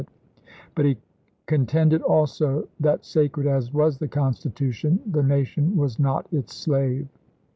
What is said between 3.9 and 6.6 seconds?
the Constitution the nation was not its